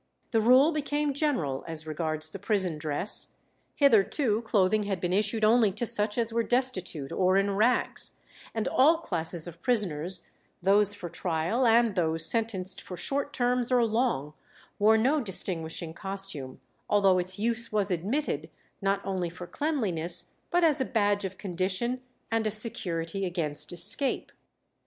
[0.31, 3.35] The rule became general as regards the prison dress;
[3.75, 8.17] hitherto clothing had been issued only to such as were destitute or in rags,
[8.55, 10.27] and all classes of prisoners,
[10.59, 14.33] those for trial, and those sentenced for short terms or long,
[14.79, 16.59] wore no distinguishing costume,
[16.89, 18.49] although its use was admitted,
[18.81, 24.31] not only for cleanliness, but as a badge of condition, and a security against escape.